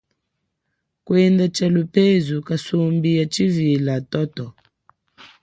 [1.05, 4.45] Kwenda tshalupezu kasumbi ya tshivila toto.